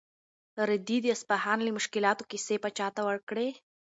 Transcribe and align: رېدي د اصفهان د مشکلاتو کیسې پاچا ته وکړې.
رېدي 0.69 0.97
د 1.01 1.05
اصفهان 1.15 1.57
د 1.65 1.69
مشکلاتو 1.77 2.23
کیسې 2.31 2.55
پاچا 2.63 2.87
ته 2.95 3.01
وکړې. 3.09 3.49